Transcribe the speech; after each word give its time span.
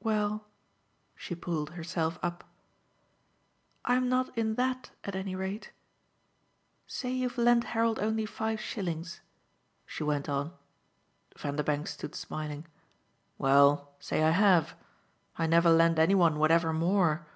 Well" 0.00 0.44
she 1.14 1.36
pulled 1.36 1.70
herself 1.70 2.18
up 2.20 2.42
"I'm 3.84 4.08
not 4.08 4.36
in 4.36 4.56
THAT 4.56 4.90
at 5.04 5.14
any 5.14 5.36
rate. 5.36 5.70
Say 6.88 7.12
you've 7.12 7.38
lent 7.38 7.62
Harold 7.62 8.00
only 8.00 8.26
five 8.26 8.60
shillings," 8.60 9.20
she 9.86 10.02
went 10.02 10.28
on. 10.28 10.52
Vanderbank 11.36 11.86
stood 11.86 12.16
smiling. 12.16 12.66
"Well, 13.38 13.94
say 14.00 14.24
I 14.24 14.30
have. 14.30 14.74
I 15.36 15.46
never 15.46 15.70
lend 15.70 16.00
any 16.00 16.16
one 16.16 16.40
whatever 16.40 16.72
more." 16.72 17.28